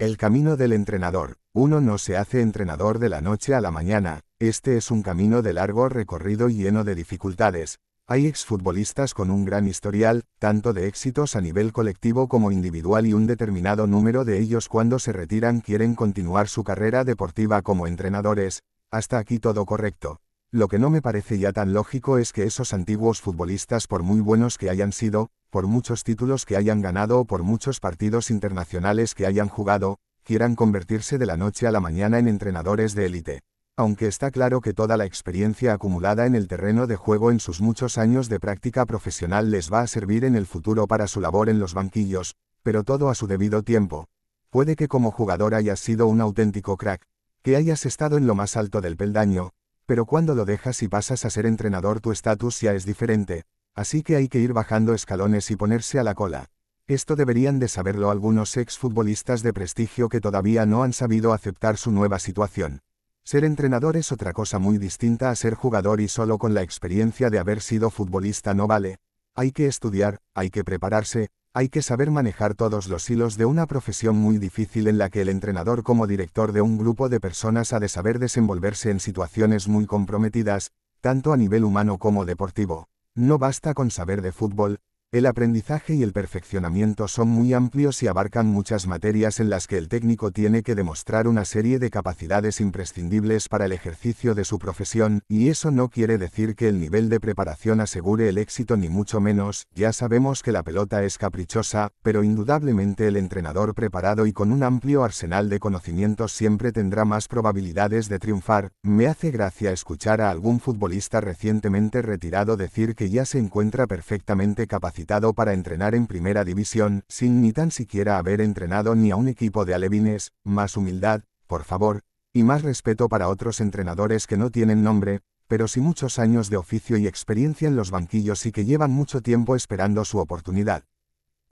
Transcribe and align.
El 0.00 0.16
camino 0.16 0.56
del 0.56 0.72
entrenador. 0.72 1.36
Uno 1.52 1.82
no 1.82 1.98
se 1.98 2.16
hace 2.16 2.40
entrenador 2.40 3.00
de 3.00 3.10
la 3.10 3.20
noche 3.20 3.54
a 3.54 3.60
la 3.60 3.70
mañana, 3.70 4.20
este 4.38 4.78
es 4.78 4.90
un 4.90 5.02
camino 5.02 5.42
de 5.42 5.52
largo 5.52 5.90
recorrido 5.90 6.48
y 6.48 6.54
lleno 6.54 6.84
de 6.84 6.94
dificultades. 6.94 7.80
Hay 8.06 8.26
exfutbolistas 8.26 9.12
con 9.12 9.30
un 9.30 9.44
gran 9.44 9.68
historial, 9.68 10.22
tanto 10.38 10.72
de 10.72 10.86
éxitos 10.86 11.36
a 11.36 11.42
nivel 11.42 11.74
colectivo 11.74 12.28
como 12.28 12.50
individual 12.50 13.06
y 13.06 13.12
un 13.12 13.26
determinado 13.26 13.86
número 13.86 14.24
de 14.24 14.38
ellos 14.38 14.70
cuando 14.70 14.98
se 14.98 15.12
retiran 15.12 15.60
quieren 15.60 15.94
continuar 15.94 16.48
su 16.48 16.64
carrera 16.64 17.04
deportiva 17.04 17.60
como 17.60 17.86
entrenadores. 17.86 18.62
Hasta 18.90 19.18
aquí 19.18 19.38
todo 19.38 19.66
correcto. 19.66 20.22
Lo 20.52 20.66
que 20.66 20.80
no 20.80 20.90
me 20.90 21.00
parece 21.00 21.38
ya 21.38 21.52
tan 21.52 21.72
lógico 21.72 22.18
es 22.18 22.32
que 22.32 22.42
esos 22.42 22.74
antiguos 22.74 23.20
futbolistas 23.20 23.86
por 23.86 24.02
muy 24.02 24.20
buenos 24.20 24.58
que 24.58 24.68
hayan 24.68 24.90
sido, 24.90 25.30
por 25.48 25.68
muchos 25.68 26.02
títulos 26.02 26.44
que 26.44 26.56
hayan 26.56 26.80
ganado 26.80 27.20
o 27.20 27.24
por 27.24 27.44
muchos 27.44 27.78
partidos 27.78 28.32
internacionales 28.32 29.14
que 29.14 29.26
hayan 29.26 29.48
jugado, 29.48 30.00
quieran 30.24 30.56
convertirse 30.56 31.18
de 31.18 31.26
la 31.26 31.36
noche 31.36 31.68
a 31.68 31.70
la 31.70 31.78
mañana 31.78 32.18
en 32.18 32.26
entrenadores 32.26 32.96
de 32.96 33.06
élite. 33.06 33.40
Aunque 33.76 34.08
está 34.08 34.32
claro 34.32 34.60
que 34.60 34.74
toda 34.74 34.96
la 34.96 35.04
experiencia 35.04 35.72
acumulada 35.72 36.26
en 36.26 36.34
el 36.34 36.48
terreno 36.48 36.88
de 36.88 36.96
juego 36.96 37.30
en 37.30 37.38
sus 37.38 37.60
muchos 37.60 37.96
años 37.96 38.28
de 38.28 38.40
práctica 38.40 38.86
profesional 38.86 39.52
les 39.52 39.72
va 39.72 39.82
a 39.82 39.86
servir 39.86 40.24
en 40.24 40.34
el 40.34 40.46
futuro 40.46 40.88
para 40.88 41.06
su 41.06 41.20
labor 41.20 41.48
en 41.48 41.60
los 41.60 41.74
banquillos, 41.74 42.34
pero 42.64 42.82
todo 42.82 43.08
a 43.08 43.14
su 43.14 43.28
debido 43.28 43.62
tiempo. 43.62 44.08
Puede 44.50 44.74
que 44.74 44.88
como 44.88 45.12
jugador 45.12 45.54
hayas 45.54 45.78
sido 45.78 46.08
un 46.08 46.20
auténtico 46.20 46.76
crack, 46.76 47.06
que 47.42 47.54
hayas 47.54 47.86
estado 47.86 48.16
en 48.16 48.26
lo 48.26 48.34
más 48.34 48.56
alto 48.56 48.80
del 48.80 48.96
peldaño, 48.96 49.52
pero 49.90 50.06
cuando 50.06 50.36
lo 50.36 50.44
dejas 50.44 50.84
y 50.84 50.86
pasas 50.86 51.24
a 51.24 51.30
ser 51.30 51.46
entrenador 51.46 51.98
tu 52.00 52.12
estatus 52.12 52.60
ya 52.60 52.74
es 52.74 52.86
diferente, 52.86 53.42
Así 53.74 54.04
que 54.04 54.14
hay 54.14 54.28
que 54.28 54.38
ir 54.38 54.52
bajando 54.52 54.94
escalones 54.94 55.50
y 55.50 55.56
ponerse 55.56 55.98
a 55.98 56.04
la 56.04 56.14
cola. 56.14 56.46
Esto 56.86 57.16
deberían 57.16 57.58
de 57.58 57.66
saberlo 57.66 58.12
algunos 58.12 58.56
exfutbolistas 58.56 59.42
de 59.42 59.52
prestigio 59.52 60.08
que 60.08 60.20
todavía 60.20 60.64
no 60.64 60.84
han 60.84 60.92
sabido 60.92 61.32
aceptar 61.32 61.76
su 61.76 61.90
nueva 61.90 62.20
situación. 62.20 62.82
Ser 63.24 63.44
entrenador 63.44 63.96
es 63.96 64.12
otra 64.12 64.32
cosa 64.32 64.60
muy 64.60 64.78
distinta 64.78 65.30
a 65.30 65.34
ser 65.34 65.54
jugador 65.54 66.00
y 66.00 66.06
solo 66.06 66.38
con 66.38 66.54
la 66.54 66.62
experiencia 66.62 67.30
de 67.30 67.40
haber 67.40 67.60
sido 67.60 67.90
futbolista 67.90 68.54
no 68.54 68.68
vale. 68.68 68.98
Hay 69.34 69.50
que 69.50 69.66
estudiar, 69.66 70.18
hay 70.34 70.50
que 70.50 70.62
prepararse, 70.62 71.30
hay 71.52 71.68
que 71.68 71.82
saber 71.82 72.12
manejar 72.12 72.54
todos 72.54 72.86
los 72.86 73.10
hilos 73.10 73.36
de 73.36 73.44
una 73.44 73.66
profesión 73.66 74.16
muy 74.16 74.38
difícil 74.38 74.86
en 74.86 74.98
la 74.98 75.10
que 75.10 75.20
el 75.20 75.28
entrenador 75.28 75.82
como 75.82 76.06
director 76.06 76.52
de 76.52 76.60
un 76.60 76.78
grupo 76.78 77.08
de 77.08 77.18
personas 77.18 77.72
ha 77.72 77.80
de 77.80 77.88
saber 77.88 78.20
desenvolverse 78.20 78.90
en 78.90 79.00
situaciones 79.00 79.66
muy 79.66 79.84
comprometidas, 79.86 80.70
tanto 81.00 81.32
a 81.32 81.36
nivel 81.36 81.64
humano 81.64 81.98
como 81.98 82.24
deportivo. 82.24 82.88
No 83.16 83.38
basta 83.38 83.74
con 83.74 83.90
saber 83.90 84.22
de 84.22 84.30
fútbol, 84.30 84.78
el 85.12 85.26
aprendizaje 85.26 85.96
y 85.96 86.04
el 86.04 86.12
perfeccionamiento 86.12 87.08
son 87.08 87.26
muy 87.26 87.52
amplios 87.52 88.00
y 88.00 88.06
abarcan 88.06 88.46
muchas 88.46 88.86
materias 88.86 89.40
en 89.40 89.50
las 89.50 89.66
que 89.66 89.76
el 89.76 89.88
técnico 89.88 90.30
tiene 90.30 90.62
que 90.62 90.76
demostrar 90.76 91.26
una 91.26 91.44
serie 91.44 91.80
de 91.80 91.90
capacidades 91.90 92.60
imprescindibles 92.60 93.48
para 93.48 93.64
el 93.64 93.72
ejercicio 93.72 94.36
de 94.36 94.44
su 94.44 94.60
profesión, 94.60 95.22
y 95.26 95.48
eso 95.48 95.72
no 95.72 95.88
quiere 95.88 96.16
decir 96.16 96.54
que 96.54 96.68
el 96.68 96.78
nivel 96.78 97.08
de 97.08 97.18
preparación 97.18 97.80
asegure 97.80 98.28
el 98.28 98.38
éxito 98.38 98.76
ni 98.76 98.88
mucho 98.88 99.20
menos, 99.20 99.66
ya 99.74 99.92
sabemos 99.92 100.44
que 100.44 100.52
la 100.52 100.62
pelota 100.62 101.02
es 101.02 101.18
caprichosa, 101.18 101.88
pero 102.02 102.22
indudablemente 102.22 103.08
el 103.08 103.16
entrenador 103.16 103.74
preparado 103.74 104.26
y 104.26 104.32
con 104.32 104.52
un 104.52 104.62
amplio 104.62 105.02
arsenal 105.02 105.48
de 105.48 105.58
conocimientos 105.58 106.30
siempre 106.30 106.70
tendrá 106.70 107.04
más 107.04 107.26
probabilidades 107.26 108.08
de 108.08 108.20
triunfar. 108.20 108.70
Me 108.84 109.08
hace 109.08 109.32
gracia 109.32 109.72
escuchar 109.72 110.20
a 110.20 110.30
algún 110.30 110.60
futbolista 110.60 111.20
recientemente 111.20 112.00
retirado 112.00 112.56
decir 112.56 112.94
que 112.94 113.10
ya 113.10 113.24
se 113.24 113.40
encuentra 113.40 113.88
perfectamente 113.88 114.68
capacitado 114.68 114.99
para 115.34 115.52
entrenar 115.52 115.94
en 115.94 116.06
primera 116.06 116.44
división, 116.44 117.04
sin 117.08 117.40
ni 117.40 117.52
tan 117.52 117.70
siquiera 117.70 118.18
haber 118.18 118.40
entrenado 118.40 118.94
ni 118.94 119.10
a 119.10 119.16
un 119.16 119.28
equipo 119.28 119.64
de 119.64 119.74
alevines, 119.74 120.32
más 120.44 120.76
humildad, 120.76 121.22
por 121.46 121.64
favor, 121.64 122.02
y 122.32 122.42
más 122.42 122.62
respeto 122.62 123.08
para 123.08 123.28
otros 123.28 123.60
entrenadores 123.60 124.26
que 124.26 124.36
no 124.36 124.50
tienen 124.50 124.82
nombre, 124.82 125.20
pero 125.48 125.66
sí 125.66 125.80
muchos 125.80 126.18
años 126.18 126.48
de 126.48 126.56
oficio 126.56 126.96
y 126.96 127.06
experiencia 127.06 127.66
en 127.66 127.76
los 127.76 127.90
banquillos 127.90 128.46
y 128.46 128.52
que 128.52 128.64
llevan 128.64 128.92
mucho 128.92 129.20
tiempo 129.20 129.56
esperando 129.56 130.04
su 130.04 130.18
oportunidad. 130.18 130.84